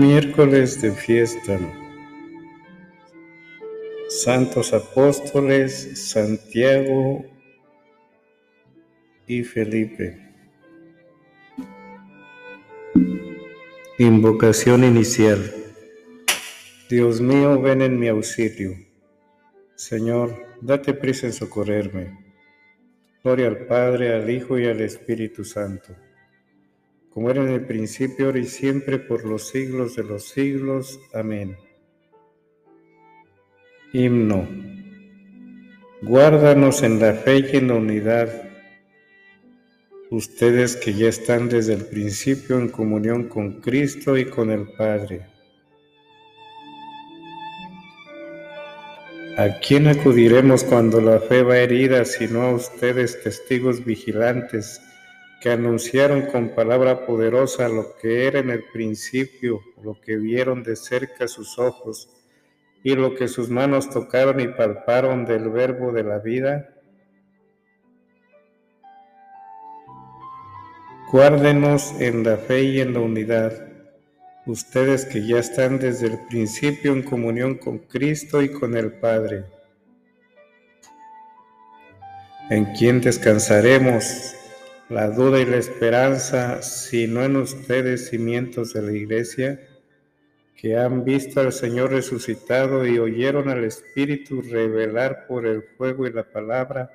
[0.00, 1.60] Miércoles de fiesta.
[4.08, 7.22] Santos Apóstoles Santiago
[9.26, 10.18] y Felipe.
[13.98, 15.52] Invocación inicial.
[16.88, 18.72] Dios mío, ven en mi auxilio.
[19.74, 22.18] Señor, date prisa en socorrerme.
[23.22, 25.94] Gloria al Padre, al Hijo y al Espíritu Santo
[27.12, 31.00] como era en el principio, ahora y siempre, por los siglos de los siglos.
[31.12, 31.56] Amén.
[33.92, 34.46] Himno.
[36.02, 38.50] Guárdanos en la fe y en la unidad,
[40.10, 45.26] ustedes que ya están desde el principio en comunión con Cristo y con el Padre.
[49.36, 54.80] ¿A quién acudiremos cuando la fe va herida, sino a ustedes, testigos vigilantes?
[55.40, 60.76] Que anunciaron con palabra poderosa lo que era en el principio, lo que vieron de
[60.76, 62.10] cerca sus ojos
[62.82, 66.68] y lo que sus manos tocaron y palparon del verbo de la vida?
[71.10, 73.66] Guárdenos en la fe y en la unidad,
[74.46, 79.44] ustedes que ya están desde el principio en comunión con Cristo y con el Padre.
[82.50, 84.36] ¿En quién descansaremos?
[84.90, 89.60] La duda y la esperanza, sino en ustedes cimientos de la iglesia,
[90.56, 96.12] que han visto al Señor resucitado y oyeron al Espíritu revelar por el fuego y
[96.12, 96.90] la palabra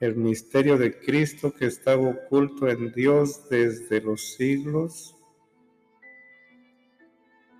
[0.00, 5.14] el misterio de Cristo que estaba oculto en Dios desde los siglos.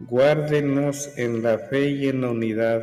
[0.00, 2.82] Guárdenos en la fe y en la unidad,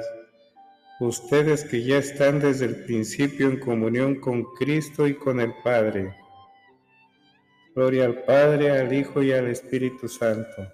[1.00, 6.23] ustedes que ya están desde el principio en comunión con Cristo y con el Padre
[7.76, 10.68] Gloria al Padre, al Hijo y al Espíritu Santo,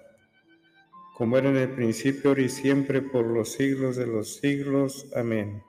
[1.16, 5.06] como era en el principio, ahora y siempre, por los siglos de los siglos.
[5.16, 5.62] Amén.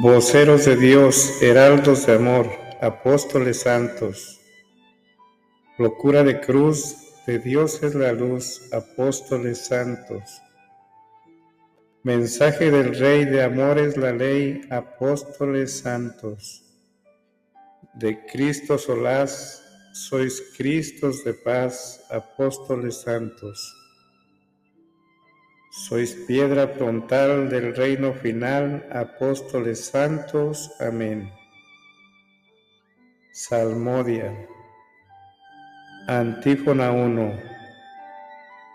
[0.00, 2.46] Voceros de Dios, heraldos de amor,
[2.80, 4.40] apóstoles santos,
[5.76, 6.94] locura de cruz,
[7.26, 10.40] de Dios es la luz, apóstoles santos
[12.04, 16.62] Mensaje del Rey de amores la ley, apóstoles santos.
[17.94, 19.62] De Cristo solaz,
[19.94, 23.74] sois Cristos de paz, apóstoles santos.
[25.88, 30.72] Sois piedra frontal del reino final, apóstoles santos.
[30.80, 31.32] Amén.
[33.32, 34.46] Salmodia.
[36.06, 37.53] Antífona 1.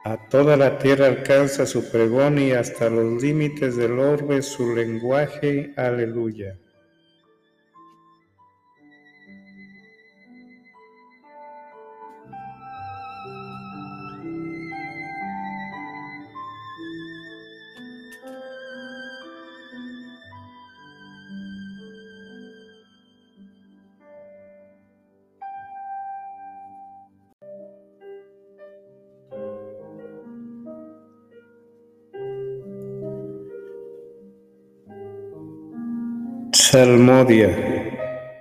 [0.10, 5.72] A toda la tierra alcanza su pregón y hasta los límites del orbe su lenguaje.
[5.78, 6.58] Aleluya.
[36.72, 37.50] Salmodia,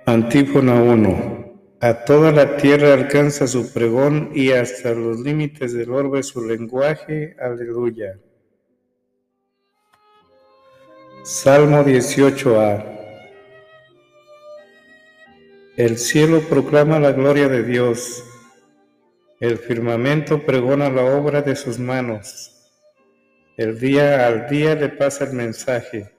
[0.05, 1.77] antífona 1.
[1.81, 7.35] A toda la tierra alcanza su pregón y hasta los límites del orbe su lenguaje.
[7.41, 8.19] Aleluya.
[11.23, 12.85] Salmo 18a.
[15.75, 18.23] El cielo proclama la gloria de Dios.
[19.39, 22.69] El firmamento pregona la obra de sus manos.
[23.57, 26.18] El día al día le pasa el mensaje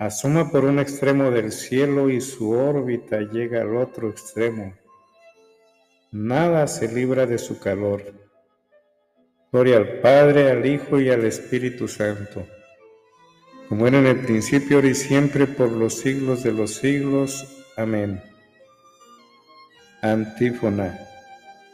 [0.00, 4.74] Asoma por un extremo del cielo y su órbita llega al otro extremo.
[6.10, 8.14] Nada se libra de su calor.
[9.52, 12.46] Gloria al Padre, al Hijo y al Espíritu Santo,
[13.68, 17.66] como era en el principio, ahora y siempre, por los siglos de los siglos.
[17.76, 18.22] Amén.
[20.00, 20.98] Antífona.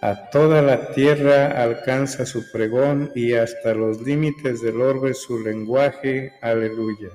[0.00, 6.32] A toda la tierra alcanza su pregón y hasta los límites del orbe su lenguaje.
[6.42, 7.10] Aleluya.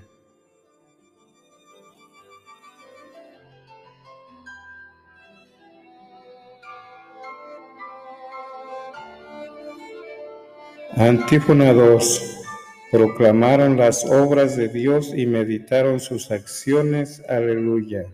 [10.97, 12.43] Antífona 2.
[12.91, 17.23] Proclamaron las obras de Dios y meditaron sus acciones.
[17.29, 18.13] Aleluya.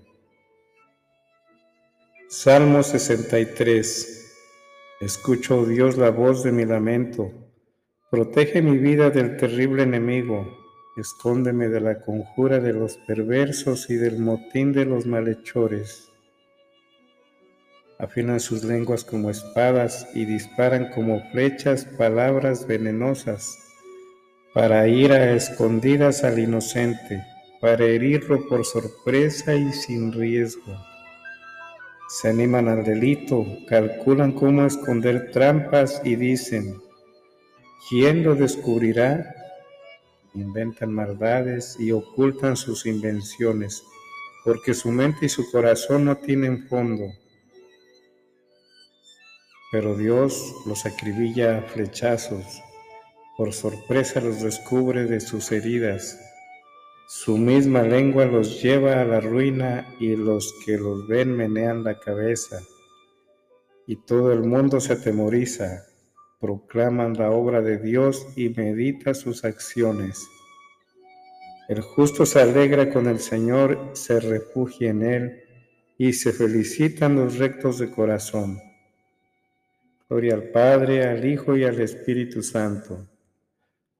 [2.29, 4.35] Salmo 63.
[5.01, 7.31] Escucho, oh Dios, la voz de mi lamento.
[8.11, 10.47] Protege mi vida del terrible enemigo.
[10.97, 16.06] Escóndeme de la conjura de los perversos y del motín de los malhechores.
[17.99, 23.57] Afinan sus lenguas como espadas y disparan como flechas palabras venenosas
[24.53, 27.23] para ir a escondidas al inocente,
[27.59, 30.77] para herirlo por sorpresa y sin riesgo
[32.07, 36.81] se animan al delito, calculan cómo esconder trampas y dicen,
[37.89, 39.35] ¿quién lo descubrirá?
[40.33, 43.83] Inventan maldades y ocultan sus invenciones,
[44.45, 47.11] porque su mente y su corazón no tienen fondo.
[49.71, 52.61] Pero Dios los acribilla a flechazos,
[53.37, 56.17] por sorpresa los descubre de sus heridas
[57.09, 61.97] su misma lengua los lleva a la ruina y los que los ven menean la
[62.01, 62.59] cabeza.
[63.85, 65.85] Y todo el mundo se atemoriza,
[66.41, 70.27] proclaman la obra de Dios y medita sus acciones.
[71.69, 75.43] El justo se alegra con el Señor, se refugia en Él
[75.97, 78.59] y se felicitan los rectos de corazón.
[80.09, 83.07] Gloria al Padre, al Hijo y al Espíritu Santo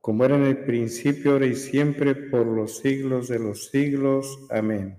[0.08, 4.40] como era en el principio, ahora y siempre, por los siglos de los siglos.
[4.50, 4.98] Amén.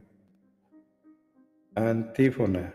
[1.75, 2.75] Antífona.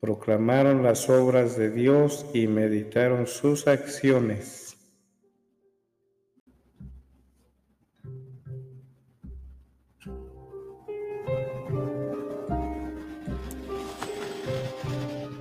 [0.00, 4.67] Proclamaron las obras de Dios y meditaron sus acciones.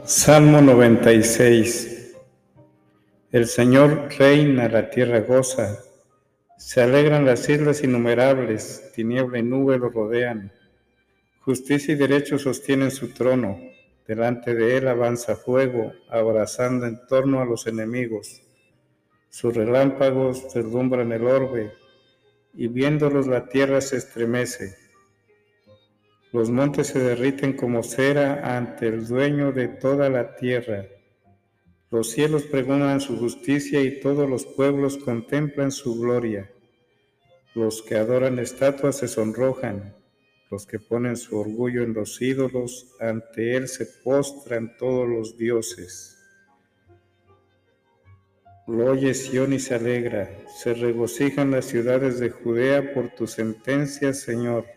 [0.08, 2.16] Salmo 96.
[3.30, 5.84] El Señor reina, la tierra goza
[6.58, 10.54] se alegran las islas innumerables, tiniebla y nube lo rodean.
[11.42, 13.60] Justicia y derecho sostienen su trono.
[14.08, 18.44] Delante de él avanza fuego, abrazando en torno a los enemigos.
[19.28, 21.74] Sus relámpagos deslumbran el orbe,
[22.54, 24.87] y viéndolos la tierra se estremece.
[26.38, 30.86] Los montes se derriten como cera ante el dueño de toda la tierra.
[31.90, 36.48] Los cielos pregonan su justicia y todos los pueblos contemplan su gloria.
[37.56, 39.96] Los que adoran estatuas se sonrojan,
[40.52, 46.20] los que ponen su orgullo en los ídolos, ante él se postran todos los dioses.
[48.68, 54.14] Lo oye Sión y se alegra, se regocijan las ciudades de Judea por tu sentencia,
[54.14, 54.77] Señor,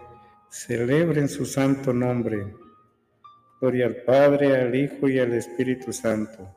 [0.51, 2.53] celebren su santo nombre.
[3.59, 6.55] Gloria al Padre, al Hijo y al Espíritu Santo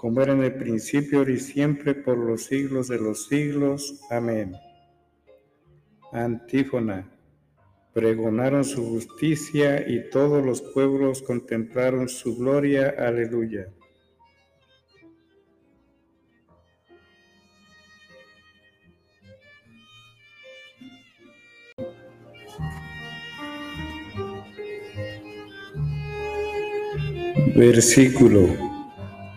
[0.00, 4.00] como era en el principio, ahora y siempre, por los siglos de los siglos.
[4.08, 4.56] Amén.
[6.10, 7.06] Antífona.
[7.92, 12.94] Pregonaron su justicia y todos los pueblos contemplaron su gloria.
[12.96, 13.68] Aleluya.
[27.54, 28.48] Versículo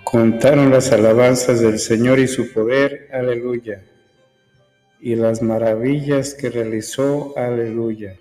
[0.03, 3.83] Contaron las alabanzas del Señor y su poder, aleluya,
[4.99, 8.19] y las maravillas que realizó, aleluya.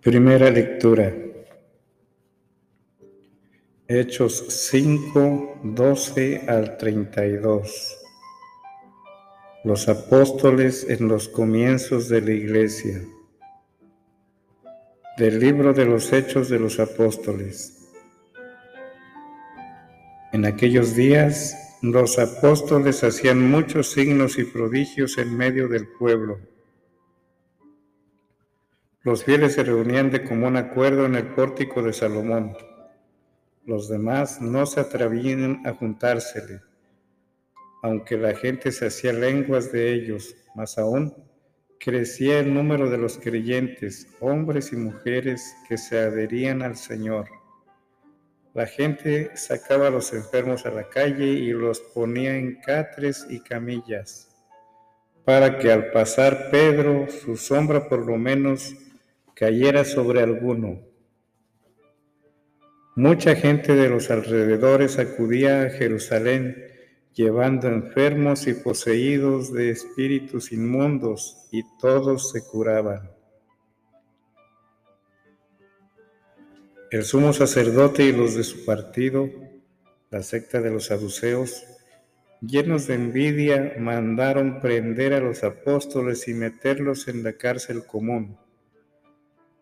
[0.00, 1.29] Primera lectura.
[3.92, 7.98] Hechos 5, 12 al 32.
[9.64, 13.02] Los apóstoles en los comienzos de la iglesia.
[15.18, 17.90] Del libro de los Hechos de los Apóstoles.
[20.32, 26.38] En aquellos días los apóstoles hacían muchos signos y prodigios en medio del pueblo.
[29.02, 32.54] Los fieles se reunían de común acuerdo en el pórtico de Salomón
[33.64, 36.60] los demás no se atrevían a juntársele.
[37.82, 41.14] aunque la gente se hacía lenguas de ellos, más aún
[41.78, 47.28] crecía el número de los creyentes, hombres y mujeres que se adherían al Señor.
[48.52, 53.40] La gente sacaba a los enfermos a la calle y los ponía en catres y
[53.40, 54.28] camillas,
[55.24, 58.74] para que al pasar Pedro, su sombra por lo menos
[59.34, 60.89] cayera sobre alguno.
[63.00, 66.66] Mucha gente de los alrededores acudía a Jerusalén
[67.14, 73.10] llevando enfermos y poseídos de espíritus inmundos, y todos se curaban.
[76.90, 79.30] El sumo sacerdote y los de su partido,
[80.10, 81.64] la secta de los saduceos,
[82.42, 88.36] llenos de envidia, mandaron prender a los apóstoles y meterlos en la cárcel común.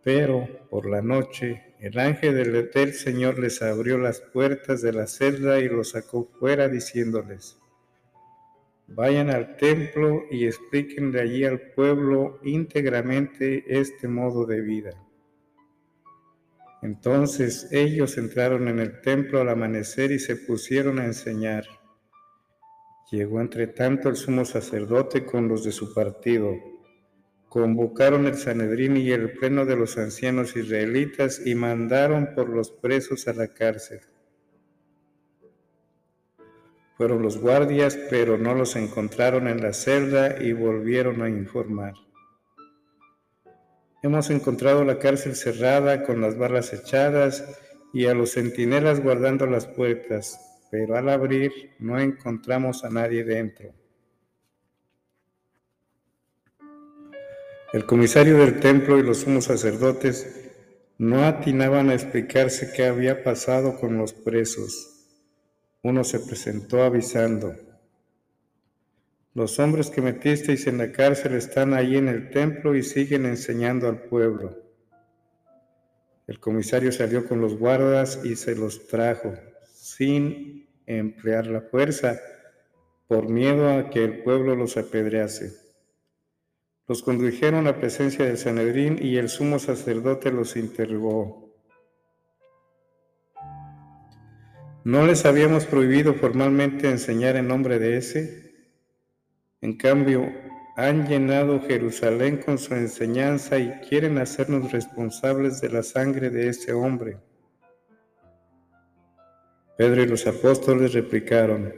[0.03, 5.61] Pero por la noche el ángel del, Señor les abrió las puertas de la celda
[5.61, 7.59] y los sacó fuera diciéndoles,
[8.89, 14.91] vayan al templo y explíquenle allí al pueblo íntegramente este modo de vida.
[16.83, 21.65] Entonces ellos entraron en el templo al amanecer y se pusieron a enseñar.
[23.11, 26.78] Llegó entre tanto el sumo sacerdote con los de su partido
[27.49, 33.27] convocaron el Sanedrín y el pleno de los ancianos israelitas y mandaron por los presos
[33.29, 34.01] a la cárcel.
[36.97, 41.95] Fueron los guardias, pero no los encontraron en la celda y volvieron a informar.
[44.03, 47.45] Hemos encontrado la cárcel cerrada con las barras echadas
[47.93, 50.39] y a los centinelas guardando las puertas,
[50.71, 53.73] pero al abrir no encontramos a nadie dentro.
[57.73, 60.51] El comisario del templo y los sumos sacerdotes
[60.97, 65.07] no atinaban a explicarse qué había pasado con los presos.
[65.83, 67.55] Uno se presentó avisando,
[69.39, 73.89] los hombres que metisteis en la cárcel están ahí en el templo y siguen enseñando
[73.89, 74.57] al pueblo.
[76.27, 79.35] El comisario salió con los guardas y se los trajo,
[79.73, 82.19] sin emplear la fuerza,
[83.07, 85.68] por miedo a que el pueblo los apedrease.
[86.89, 91.55] Los condujeron a presencia del Sanedrín y el sumo sacerdote los interrogó.
[94.85, 98.55] ¿No les habíamos prohibido formalmente enseñar en nombre de ese?
[99.61, 100.33] En cambio,
[100.77, 106.73] han llenado Jerusalén con su enseñanza y quieren hacernos responsables de la sangre de ese
[106.73, 107.19] hombre.
[109.77, 111.75] Pedro y los apóstoles replicaron,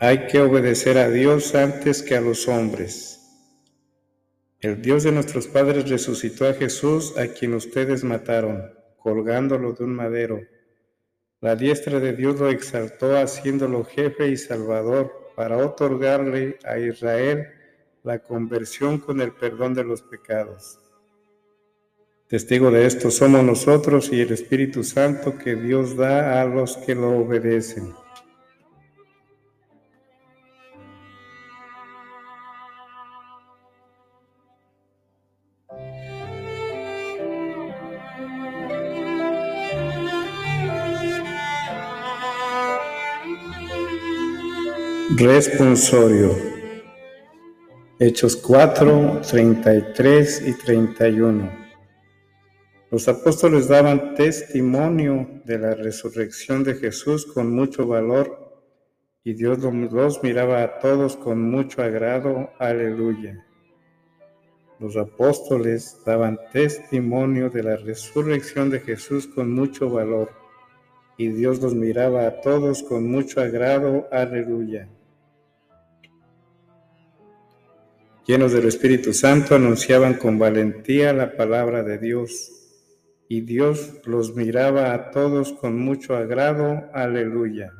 [0.00, 3.17] hay que obedecer a Dios antes que a los hombres.
[4.60, 9.94] El Dios de nuestros padres resucitó a Jesús, a quien ustedes mataron, colgándolo de un
[9.94, 10.40] madero.
[11.40, 17.46] La diestra de Dios lo exaltó, haciéndolo jefe y salvador, para otorgarle a Israel
[18.02, 20.80] la conversión con el perdón de los pecados.
[22.26, 26.96] Testigo de esto somos nosotros y el Espíritu Santo que Dios da a los que
[26.96, 27.94] lo obedecen.
[45.16, 46.36] Responsorio.
[47.98, 51.50] Hechos 4, 33 y 31.
[52.90, 58.62] Los apóstoles daban testimonio de la resurrección de Jesús con mucho valor
[59.24, 62.50] y Dios los miraba a todos con mucho agrado.
[62.58, 63.46] Aleluya.
[64.78, 70.30] Los apóstoles daban testimonio de la resurrección de Jesús con mucho valor
[71.16, 74.06] y Dios los miraba a todos con mucho agrado.
[74.12, 74.86] Aleluya.
[78.28, 82.52] Llenos del Espíritu Santo, anunciaban con valentía la palabra de Dios,
[83.26, 86.84] y Dios los miraba a todos con mucho agrado.
[86.92, 87.72] Aleluya.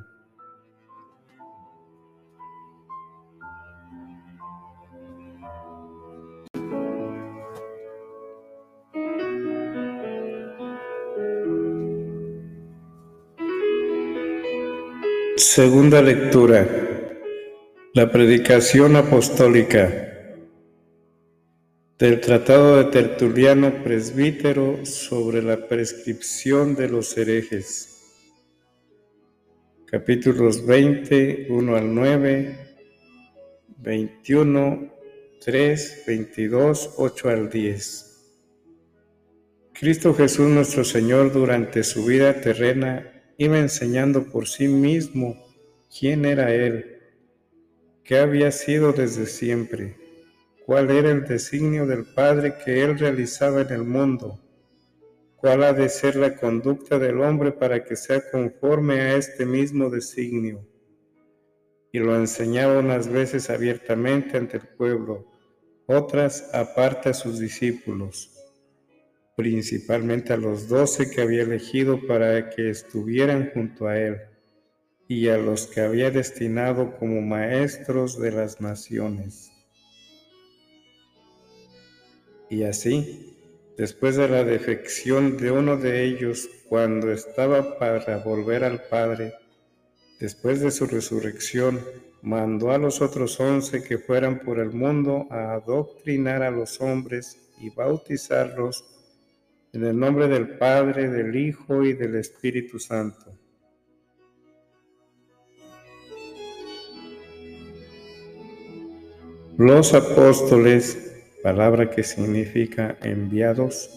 [15.37, 16.67] Segunda lectura.
[17.95, 20.08] La predicación apostólica
[21.99, 28.05] del Tratado de Tertuliano Presbítero sobre la prescripción de los herejes.
[29.87, 32.59] Capítulos 20, 1 al 9,
[33.79, 34.95] 21,
[35.45, 38.05] 3, 22, 8 al 10.
[39.73, 45.37] Cristo Jesús nuestro Señor durante su vida terrena iba enseñando por sí mismo
[45.99, 46.99] quién era Él
[48.09, 50.08] ¿Qué había sido desde siempre?
[50.69, 54.39] ¿Cuál era el designio del Padre que Él realizaba en el mundo?
[55.37, 59.89] ¿Cuál ha de ser la conducta del hombre para que sea conforme a este mismo
[59.89, 60.69] designio?
[61.91, 65.25] Y lo enseñaba unas veces abiertamente ante el pueblo,
[65.87, 68.31] otras aparte a sus discípulos,
[69.39, 74.19] principalmente a los doce que había elegido para que estuvieran junto a él,
[75.09, 79.51] y a los que había destinado como maestros de las naciones.
[82.51, 83.37] Y así,
[83.77, 89.35] después de la defección de uno de ellos, cuando estaba para volver al Padre,
[90.19, 91.81] después de su resurrección,
[92.23, 97.39] mandó a los otros once que fueran por el mundo a adoctrinar a los hombres
[97.61, 98.85] y bautizarlos
[99.73, 103.33] en el nombre del Padre, del Hijo y del Espíritu Santo.
[109.59, 111.08] Los apóstoles,
[111.43, 113.91] palabra que significa enviados,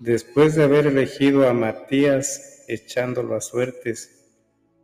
[0.00, 4.10] después de haber elegido a Matías echándolo a suertes,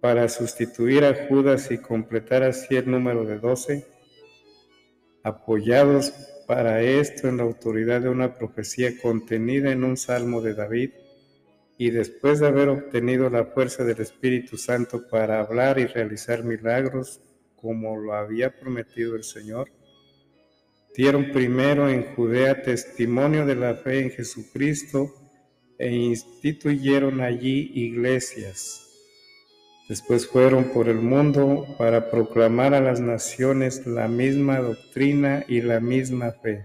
[0.00, 3.87] para sustituir a Judas y completar así el número de doce,
[5.23, 6.11] apoyados
[6.47, 10.91] para esto en la autoridad de una profecía contenida en un salmo de David,
[11.77, 17.21] y después de haber obtenido la fuerza del Espíritu Santo para hablar y realizar milagros
[17.57, 19.71] como lo había prometido el Señor,
[21.00, 25.15] dieron primero en Judea testimonio de la fe en Jesucristo
[25.78, 28.86] e instituyeron allí iglesias
[29.91, 35.80] Después fueron por el mundo para proclamar a las naciones la misma doctrina y la
[35.80, 36.65] misma fe.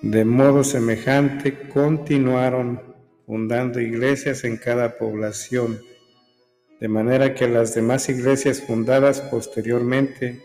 [0.00, 2.80] De modo semejante continuaron
[3.26, 5.82] fundando iglesias en cada población,
[6.80, 10.40] de manera que las demás iglesias fundadas posteriormente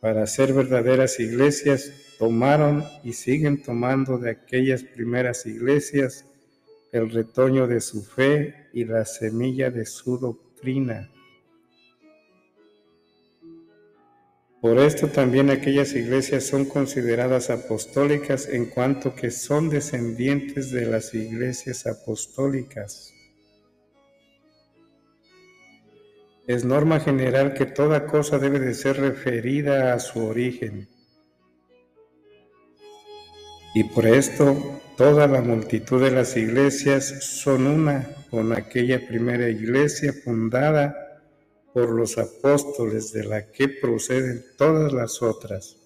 [0.00, 6.26] para ser verdaderas iglesias tomaron y siguen tomando de aquellas primeras iglesias
[6.92, 11.10] el retoño de su fe y la semilla de su doctrina.
[14.60, 21.14] Por esto también aquellas iglesias son consideradas apostólicas en cuanto que son descendientes de las
[21.14, 23.15] iglesias apostólicas.
[26.46, 30.88] Es norma general que toda cosa debe de ser referida a su origen.
[33.74, 40.14] Y por esto Toda la multitud de las iglesias son una con aquella primera iglesia
[40.24, 41.20] fundada
[41.74, 45.76] por los apóstoles de la que proceden todas las otras.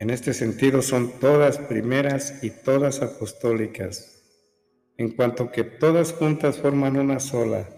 [0.00, 4.11] En este sentido son todas primeras y todas apostólicas,
[4.96, 7.68] en cuanto que todas juntas forman una sola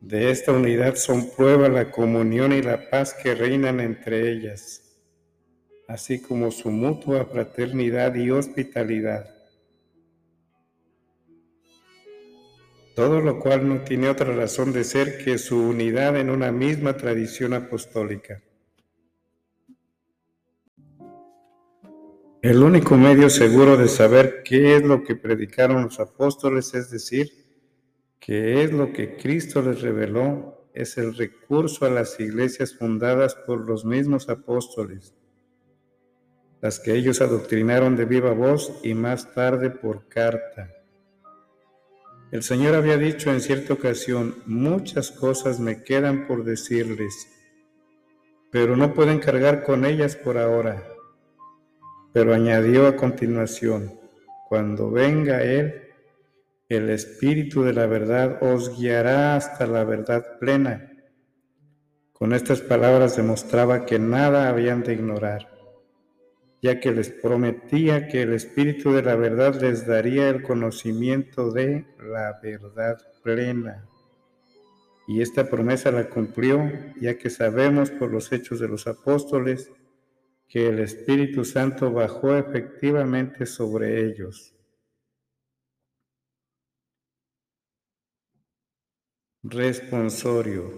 [0.00, 4.98] de esta unidad son prueba la comunión y la paz que reinan entre ellas,
[5.88, 9.28] así como su mutua fraternidad y hospitalidad.
[12.96, 16.96] Todo lo cual no tiene otra razón de ser que su unidad en una misma
[16.96, 18.42] tradición apostólica.
[22.42, 27.30] El único medio seguro de saber qué es lo que predicaron los apóstoles, es decir,
[28.18, 33.68] que es lo que Cristo les reveló, es el recurso a las iglesias fundadas por
[33.68, 35.14] los mismos apóstoles,
[36.62, 40.70] las que ellos adoctrinaron de viva voz y más tarde por carta.
[42.32, 47.28] El Señor había dicho en cierta ocasión, muchas cosas me quedan por decirles,
[48.50, 50.89] pero no pueden cargar con ellas por ahora.
[52.12, 53.92] Pero añadió a continuación,
[54.48, 55.82] cuando venga Él,
[56.68, 60.90] el Espíritu de la verdad os guiará hasta la verdad plena.
[62.12, 65.48] Con estas palabras demostraba que nada habían de ignorar,
[66.60, 71.86] ya que les prometía que el Espíritu de la verdad les daría el conocimiento de
[71.98, 73.86] la verdad plena.
[75.08, 76.70] Y esta promesa la cumplió,
[77.00, 79.72] ya que sabemos por los hechos de los apóstoles
[80.50, 84.54] que el Espíritu Santo bajó efectivamente sobre ellos
[89.42, 90.70] Responsorio.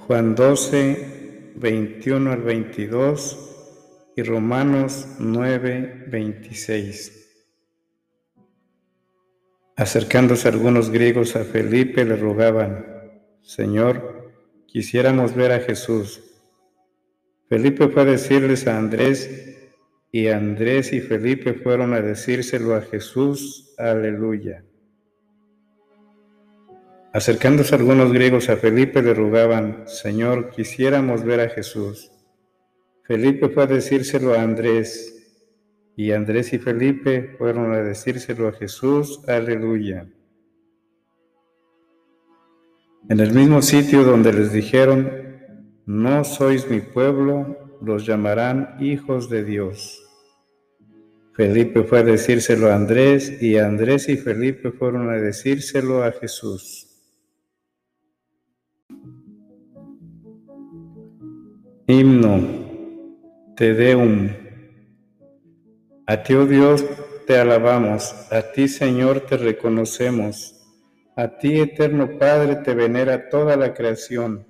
[0.00, 7.44] Juan 12, 21 al 22 y Romanos 9, 26.
[9.74, 12.84] Acercándose algunos griegos a Felipe le rogaban,
[13.40, 14.34] Señor,
[14.66, 16.29] quisiéramos ver a Jesús.
[17.50, 19.28] Felipe fue a decirles a Andrés
[20.12, 23.74] y Andrés y Felipe fueron a decírselo a Jesús.
[23.76, 24.62] Aleluya.
[27.12, 32.12] Acercándose algunos griegos a Felipe le rogaban, Señor, quisiéramos ver a Jesús.
[33.02, 35.16] Felipe fue a decírselo a Andrés,
[35.96, 39.22] y Andrés y Felipe fueron a decírselo a Jesús.
[39.26, 40.06] Aleluya.
[43.08, 45.29] En el mismo sitio donde les dijeron,
[45.90, 50.00] no sois mi pueblo, los llamarán hijos de Dios.
[51.34, 56.86] Felipe fue a decírselo a Andrés y Andrés y Felipe fueron a decírselo a Jesús.
[61.88, 62.38] Himno,
[63.56, 64.28] Te Deum.
[66.06, 66.84] A ti, oh Dios,
[67.26, 70.54] te alabamos, a ti, Señor, te reconocemos,
[71.16, 74.49] a ti, eterno Padre, te venera toda la creación.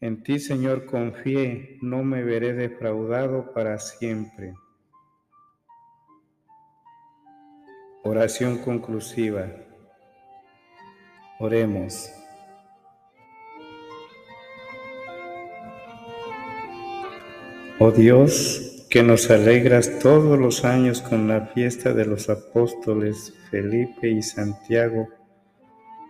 [0.00, 4.54] En ti, Señor, confié, no me veré defraudado para siempre.
[8.04, 9.50] Oración conclusiva.
[11.40, 12.12] Oremos.
[17.80, 24.08] Oh Dios, que nos alegras todos los años con la fiesta de los apóstoles Felipe
[24.08, 25.08] y Santiago,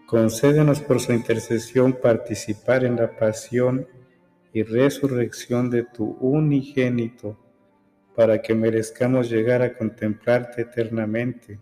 [0.09, 3.87] concédenos por su intercesión participar en la pasión
[4.55, 7.39] y resurrección de tu unigénito,
[8.17, 11.61] para que merezcamos llegar a contemplarte eternamente.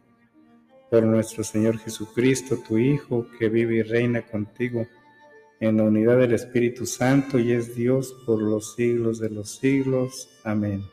[0.88, 4.86] Por nuestro Señor Jesucristo, tu Hijo, que vive y reina contigo
[5.58, 10.28] en la unidad del Espíritu Santo y es Dios por los siglos de los siglos.
[10.44, 10.84] Amén.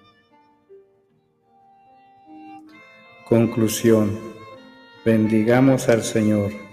[3.30, 4.18] Conclusión.
[5.06, 6.73] Bendigamos al Señor.